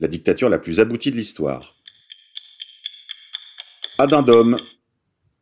la 0.01 0.09
dictature 0.09 0.49
la 0.49 0.59
plus 0.59 0.81
aboutie 0.81 1.11
de 1.11 1.17
l'histoire. 1.17 1.82
Addendum. 3.99 4.57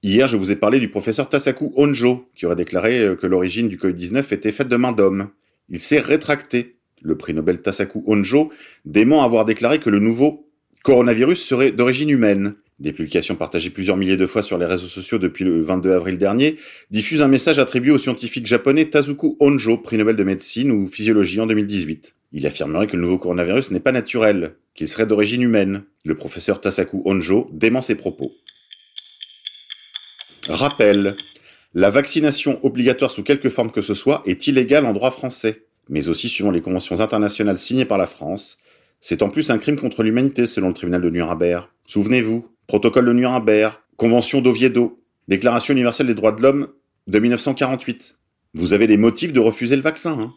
Hier, 0.02 0.26
je 0.26 0.36
vous 0.36 0.50
ai 0.50 0.56
parlé 0.56 0.80
du 0.80 0.88
professeur 0.88 1.28
Tasaku 1.28 1.72
Honjo, 1.76 2.28
qui 2.34 2.46
aurait 2.46 2.56
déclaré 2.56 3.16
que 3.20 3.26
l'origine 3.26 3.68
du 3.68 3.76
Covid-19 3.76 4.34
était 4.34 4.50
faite 4.50 4.68
de 4.68 4.76
main 4.76 4.92
d'homme. 4.92 5.28
Il 5.68 5.80
s'est 5.80 6.00
rétracté. 6.00 6.76
Le 7.02 7.16
prix 7.16 7.32
Nobel 7.32 7.62
Tasaku 7.62 8.02
Honjo 8.06 8.50
dément 8.84 9.22
avoir 9.22 9.44
déclaré 9.44 9.78
que 9.78 9.88
le 9.88 10.00
nouveau 10.00 10.50
coronavirus 10.82 11.42
serait 11.42 11.72
d'origine 11.72 12.10
humaine. 12.10 12.54
Des 12.80 12.92
publications 12.92 13.36
partagées 13.36 13.68
plusieurs 13.68 13.98
milliers 13.98 14.16
de 14.16 14.26
fois 14.26 14.42
sur 14.42 14.56
les 14.56 14.64
réseaux 14.64 14.86
sociaux 14.86 15.18
depuis 15.18 15.44
le 15.44 15.62
22 15.62 15.92
avril 15.92 16.16
dernier 16.16 16.56
diffusent 16.90 17.20
un 17.20 17.28
message 17.28 17.58
attribué 17.58 17.90
au 17.90 17.98
scientifique 17.98 18.46
japonais 18.46 18.86
Tazuku 18.86 19.36
Honjo, 19.38 19.76
prix 19.76 19.98
Nobel 19.98 20.16
de 20.16 20.24
médecine 20.24 20.70
ou 20.70 20.86
physiologie 20.86 21.40
en 21.40 21.46
2018. 21.46 22.14
Il 22.32 22.46
affirmerait 22.46 22.86
que 22.86 22.96
le 22.96 23.02
nouveau 23.02 23.18
coronavirus 23.18 23.70
n'est 23.70 23.80
pas 23.80 23.92
naturel, 23.92 24.54
qu'il 24.74 24.88
serait 24.88 25.06
d'origine 25.06 25.42
humaine. 25.42 25.82
Le 26.06 26.14
professeur 26.14 26.58
Tasaku 26.58 27.02
Honjo 27.04 27.50
dément 27.52 27.82
ses 27.82 27.96
propos. 27.96 28.32
Rappel. 30.48 31.16
La 31.74 31.90
vaccination 31.90 32.58
obligatoire 32.64 33.10
sous 33.10 33.22
quelque 33.22 33.50
forme 33.50 33.70
que 33.70 33.82
ce 33.82 33.94
soit 33.94 34.22
est 34.24 34.46
illégale 34.46 34.86
en 34.86 34.94
droit 34.94 35.10
français, 35.10 35.64
mais 35.90 36.08
aussi 36.08 36.30
suivant 36.30 36.50
les 36.50 36.62
conventions 36.62 37.00
internationales 37.00 37.58
signées 37.58 37.84
par 37.84 37.98
la 37.98 38.06
France. 38.06 38.58
C'est 39.00 39.22
en 39.22 39.28
plus 39.28 39.50
un 39.50 39.58
crime 39.58 39.76
contre 39.76 40.02
l'humanité 40.02 40.46
selon 40.46 40.68
le 40.68 40.74
tribunal 40.74 41.02
de 41.02 41.10
Nuremberg. 41.10 41.68
Souvenez-vous, 41.86 42.49
protocole 42.70 43.06
de 43.06 43.12
Nuremberg, 43.12 43.74
convention 43.96 44.40
d'Oviedo, 44.40 45.02
déclaration 45.26 45.74
universelle 45.74 46.06
des 46.06 46.14
droits 46.14 46.30
de 46.30 46.40
l'homme 46.40 46.68
de 47.08 47.18
1948. 47.18 48.16
Vous 48.54 48.72
avez 48.72 48.86
des 48.86 48.96
motifs 48.96 49.32
de 49.32 49.40
refuser 49.40 49.74
le 49.74 49.82
vaccin. 49.82 50.16
Hein 50.16 50.32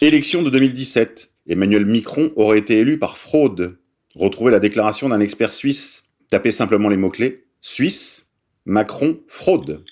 Élection 0.00 0.42
de 0.42 0.50
2017. 0.50 1.32
Emmanuel 1.48 1.86
Macron 1.86 2.32
aurait 2.34 2.58
été 2.58 2.80
élu 2.80 2.98
par 2.98 3.18
fraude. 3.18 3.78
Retrouvez 4.16 4.50
la 4.50 4.58
déclaration 4.58 5.08
d'un 5.08 5.20
expert 5.20 5.52
suisse. 5.52 6.08
Tapez 6.28 6.50
simplement 6.50 6.88
les 6.88 6.96
mots-clés. 6.96 7.44
Suisse, 7.60 8.32
Macron, 8.64 9.20
fraude. 9.28 9.84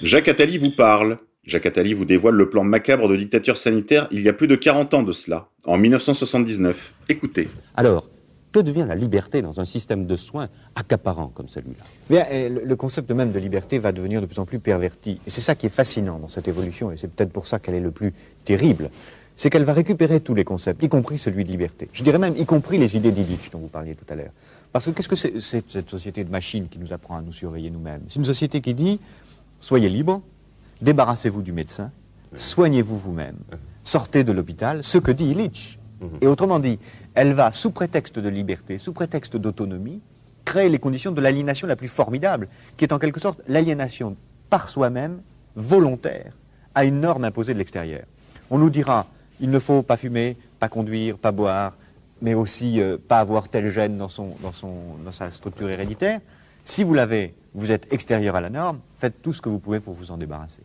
Jacques 0.00 0.28
Attali 0.28 0.56
vous 0.56 0.70
parle. 0.70 1.18
Jacques 1.46 1.66
Attali 1.66 1.94
vous 1.94 2.04
dévoile 2.04 2.34
le 2.34 2.50
plan 2.50 2.64
macabre 2.64 3.08
de 3.08 3.14
dictature 3.14 3.56
sanitaire 3.56 4.08
il 4.10 4.20
y 4.20 4.28
a 4.28 4.32
plus 4.32 4.48
de 4.48 4.56
40 4.56 4.94
ans 4.94 5.02
de 5.04 5.12
cela, 5.12 5.48
en 5.64 5.78
1979. 5.78 6.92
Écoutez. 7.08 7.48
Alors, 7.76 8.08
que 8.50 8.58
devient 8.58 8.84
la 8.88 8.96
liberté 8.96 9.42
dans 9.42 9.60
un 9.60 9.64
système 9.64 10.06
de 10.06 10.16
soins 10.16 10.48
accaparant 10.74 11.28
comme 11.28 11.48
celui-là? 11.48 11.84
Bien, 12.10 12.26
Le 12.64 12.74
concept 12.74 13.10
même 13.12 13.30
de 13.30 13.38
liberté 13.38 13.78
va 13.78 13.92
devenir 13.92 14.20
de 14.20 14.26
plus 14.26 14.40
en 14.40 14.44
plus 14.44 14.58
perverti. 14.58 15.20
Et 15.24 15.30
c'est 15.30 15.40
ça 15.40 15.54
qui 15.54 15.66
est 15.66 15.70
fascinant 15.70 16.18
dans 16.18 16.28
cette 16.28 16.48
évolution, 16.48 16.90
et 16.90 16.96
c'est 16.96 17.08
peut-être 17.08 17.32
pour 17.32 17.46
ça 17.46 17.60
qu'elle 17.60 17.76
est 17.76 17.80
le 17.80 17.92
plus 17.92 18.12
terrible. 18.44 18.90
C'est 19.36 19.50
qu'elle 19.50 19.64
va 19.64 19.74
récupérer 19.74 20.20
tous 20.20 20.34
les 20.34 20.44
concepts, 20.44 20.82
y 20.82 20.88
compris 20.88 21.18
celui 21.18 21.44
de 21.44 21.50
liberté. 21.50 21.88
Je 21.92 22.02
dirais 22.02 22.18
même 22.18 22.34
y 22.36 22.46
compris 22.46 22.78
les 22.78 22.96
idées 22.96 23.12
d'Illich 23.12 23.50
dont 23.52 23.58
vous 23.58 23.68
parliez 23.68 23.94
tout 23.94 24.10
à 24.10 24.16
l'heure. 24.16 24.32
Parce 24.72 24.86
que 24.86 24.90
qu'est-ce 24.90 25.08
que 25.08 25.16
c'est 25.16 25.40
cette 25.40 25.90
société 25.90 26.24
de 26.24 26.30
machines 26.30 26.68
qui 26.68 26.78
nous 26.78 26.92
apprend 26.92 27.18
à 27.18 27.22
nous 27.22 27.32
surveiller 27.32 27.70
nous-mêmes? 27.70 28.00
C'est 28.08 28.18
une 28.18 28.24
société 28.24 28.60
qui 28.60 28.74
dit 28.74 28.98
soyez 29.60 29.90
libre, 29.90 30.22
débarrassez-vous 30.80 31.42
du 31.42 31.52
médecin, 31.52 31.90
soignez-vous 32.34 32.98
vous-même, 32.98 33.38
sortez 33.84 34.24
de 34.24 34.32
l'hôpital, 34.32 34.84
ce 34.84 34.98
que 34.98 35.12
dit 35.12 35.30
Illich. 35.30 35.78
Mhm. 36.00 36.18
Et 36.20 36.26
autrement 36.26 36.58
dit, 36.58 36.78
elle 37.14 37.32
va, 37.32 37.52
sous 37.52 37.70
prétexte 37.70 38.18
de 38.18 38.28
liberté, 38.28 38.78
sous 38.78 38.92
prétexte 38.92 39.36
d'autonomie, 39.36 40.00
créer 40.44 40.68
les 40.68 40.78
conditions 40.78 41.12
de 41.12 41.20
l'aliénation 41.20 41.66
la 41.66 41.76
plus 41.76 41.88
formidable, 41.88 42.48
qui 42.76 42.84
est 42.84 42.92
en 42.92 42.98
quelque 42.98 43.20
sorte 43.20 43.40
l'aliénation 43.48 44.16
par 44.50 44.68
soi-même, 44.68 45.20
volontaire, 45.54 46.32
à 46.74 46.84
une 46.84 47.00
norme 47.00 47.24
imposée 47.24 47.54
de 47.54 47.58
l'extérieur. 47.58 48.04
On 48.50 48.58
nous 48.58 48.70
dira, 48.70 49.06
il 49.40 49.50
ne 49.50 49.58
faut 49.58 49.82
pas 49.82 49.96
fumer, 49.96 50.36
pas 50.60 50.68
conduire, 50.68 51.18
pas 51.18 51.32
boire, 51.32 51.74
mais 52.22 52.34
aussi 52.34 52.80
euh, 52.80 52.96
pas 52.96 53.18
avoir 53.18 53.48
tel 53.48 53.70
gène 53.70 53.98
dans, 53.98 54.08
son, 54.08 54.36
dans, 54.42 54.52
son, 54.52 54.72
dans 55.04 55.12
sa 55.12 55.30
structure 55.30 55.68
héréditaire. 55.68 56.20
Si 56.64 56.84
vous 56.84 56.94
l'avez, 56.94 57.34
vous 57.56 57.72
êtes 57.72 57.90
extérieur 57.92 58.36
à 58.36 58.40
la 58.42 58.50
norme, 58.50 58.80
faites 58.98 59.22
tout 59.22 59.32
ce 59.32 59.40
que 59.40 59.48
vous 59.48 59.58
pouvez 59.58 59.80
pour 59.80 59.94
vous 59.94 60.10
en 60.10 60.18
débarrasser. 60.18 60.62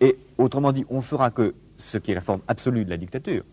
Et 0.00 0.16
autrement 0.38 0.72
dit, 0.72 0.84
on 0.88 1.02
fera 1.02 1.30
que 1.30 1.54
ce 1.76 1.98
qui 1.98 2.10
est 2.10 2.14
la 2.14 2.22
forme 2.22 2.40
absolue 2.48 2.84
de 2.86 2.90
la 2.90 2.96
dictature, 2.96 3.44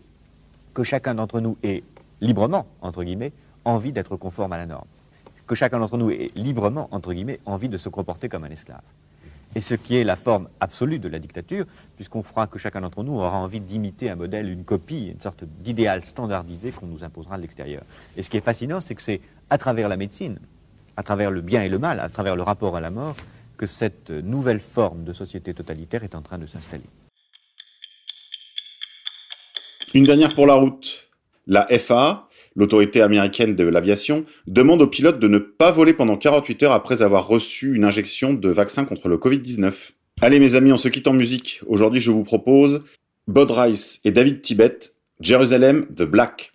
que 0.72 0.82
chacun 0.82 1.14
d'entre 1.14 1.40
nous 1.40 1.58
ait 1.62 1.84
librement, 2.22 2.66
entre 2.80 3.04
guillemets, 3.04 3.32
envie 3.66 3.92
d'être 3.92 4.16
conforme 4.16 4.52
à 4.54 4.58
la 4.58 4.64
norme. 4.64 4.86
Que 5.46 5.54
chacun 5.54 5.78
d'entre 5.78 5.98
nous 5.98 6.10
ait 6.10 6.30
librement, 6.34 6.88
entre 6.90 7.12
guillemets, 7.12 7.38
envie 7.44 7.68
de 7.68 7.76
se 7.76 7.90
comporter 7.90 8.30
comme 8.30 8.44
un 8.44 8.50
esclave. 8.50 8.80
Et 9.54 9.60
ce 9.60 9.74
qui 9.74 9.96
est 9.96 10.04
la 10.04 10.16
forme 10.16 10.48
absolue 10.60 11.00
de 11.00 11.08
la 11.08 11.18
dictature, 11.18 11.66
puisqu'on 11.96 12.22
fera 12.22 12.46
que 12.46 12.58
chacun 12.58 12.80
d'entre 12.80 13.02
nous 13.02 13.14
aura 13.14 13.38
envie 13.38 13.60
d'imiter 13.60 14.08
un 14.08 14.14
modèle, 14.14 14.48
une 14.48 14.64
copie, 14.64 15.08
une 15.08 15.20
sorte 15.20 15.44
d'idéal 15.44 16.04
standardisé 16.04 16.70
qu'on 16.70 16.86
nous 16.86 17.04
imposera 17.04 17.36
de 17.36 17.42
l'extérieur. 17.42 17.82
Et 18.16 18.22
ce 18.22 18.30
qui 18.30 18.38
est 18.38 18.42
fascinant, 18.42 18.80
c'est 18.80 18.94
que 18.94 19.02
c'est 19.02 19.20
à 19.50 19.58
travers 19.58 19.88
la 19.88 19.96
médecine, 19.96 20.38
à 21.00 21.02
travers 21.02 21.30
le 21.30 21.40
bien 21.40 21.62
et 21.62 21.70
le 21.70 21.78
mal, 21.78 21.98
à 21.98 22.10
travers 22.10 22.36
le 22.36 22.42
rapport 22.42 22.76
à 22.76 22.80
la 22.80 22.90
mort, 22.90 23.16
que 23.56 23.64
cette 23.64 24.10
nouvelle 24.10 24.60
forme 24.60 25.02
de 25.02 25.14
société 25.14 25.54
totalitaire 25.54 26.04
est 26.04 26.14
en 26.14 26.20
train 26.20 26.36
de 26.36 26.44
s'installer. 26.44 26.84
Une 29.94 30.04
dernière 30.04 30.34
pour 30.34 30.46
la 30.46 30.54
route. 30.54 31.08
La 31.46 31.66
FAA, 31.78 32.28
l'autorité 32.54 33.00
américaine 33.00 33.56
de 33.56 33.64
l'aviation, 33.64 34.26
demande 34.46 34.82
aux 34.82 34.86
pilotes 34.88 35.18
de 35.18 35.26
ne 35.26 35.38
pas 35.38 35.70
voler 35.70 35.94
pendant 35.94 36.18
48 36.18 36.64
heures 36.64 36.72
après 36.72 37.00
avoir 37.00 37.26
reçu 37.26 37.74
une 37.74 37.84
injection 37.84 38.34
de 38.34 38.50
vaccin 38.50 38.84
contre 38.84 39.08
le 39.08 39.16
Covid-19. 39.16 39.92
Allez 40.20 40.38
mes 40.38 40.54
amis, 40.54 40.70
on 40.70 40.76
se 40.76 40.88
quitte 40.88 41.08
en 41.08 41.14
musique. 41.14 41.62
Aujourd'hui 41.66 42.02
je 42.02 42.10
vous 42.10 42.24
propose 42.24 42.84
Bod 43.26 43.50
Rice 43.50 44.00
et 44.04 44.12
David 44.12 44.42
Tibet, 44.42 44.78
Jerusalem 45.18 45.86
the 45.96 46.02
Black. 46.02 46.52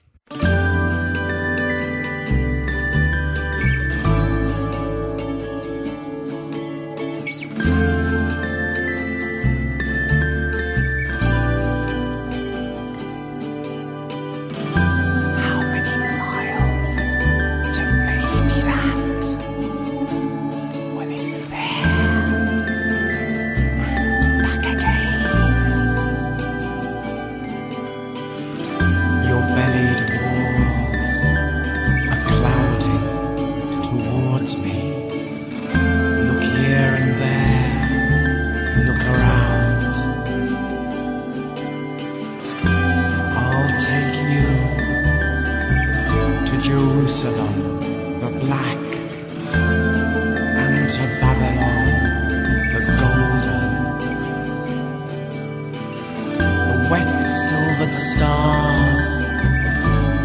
stars, 57.96 59.26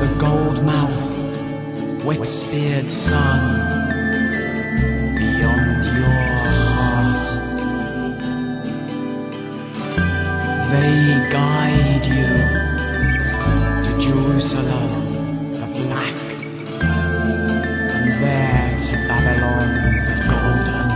the 0.00 0.08
gold 0.18 0.64
mouth, 0.64 2.04
wet-speared 2.04 2.90
sun, 2.90 3.40
beyond 5.16 5.84
your 5.84 6.20
heart. 6.74 7.28
They 10.72 11.30
guide 11.30 12.06
you 12.06 12.30
to 13.84 13.90
Jerusalem, 14.00 14.90
the 15.52 15.66
black, 15.80 16.18
and 16.82 18.10
there 18.20 18.70
to 18.82 18.92
Babylon, 19.06 19.68
the 20.08 20.16
golden. 20.28 20.88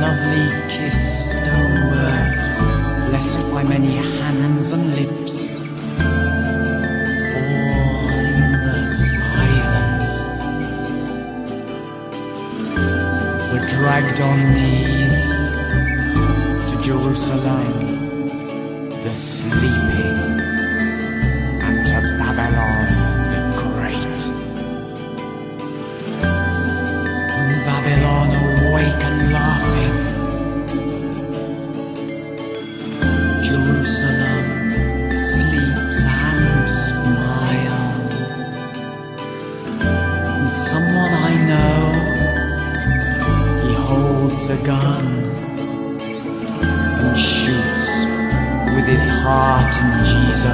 Lovely 0.00 0.46
kiss 0.70 1.29
by 3.48 3.62
many 3.64 3.96
hands 3.96 4.72
and 4.72 4.94
lips. 4.94 5.48
Fall 7.32 8.08
in 8.10 8.86
silence. 9.08 10.10
Dragged 13.72 14.20
on 14.20 14.38
knees 14.54 15.16
to 16.70 16.76
Jerusalem, 16.84 17.72
the 19.02 19.14
sleeping. 19.14 20.39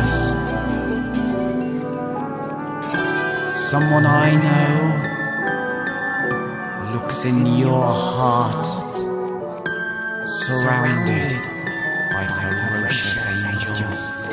us. 0.03 0.15
Someone 3.71 4.07
I 4.07 4.29
know 4.47 4.73
looks 6.95 7.25
in 7.25 7.47
your 7.47 7.85
heart, 7.85 8.67
surrounded 10.45 11.33
by 12.15 12.25
ferocious 12.41 13.35
angels. 13.45 14.31